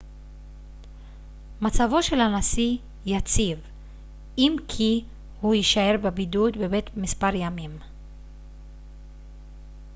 [1.61, 3.59] מצבו של הנשיא יציב
[4.37, 5.03] אם כי
[5.41, 7.79] הוא יישאר בבידוד בבית מספר ימים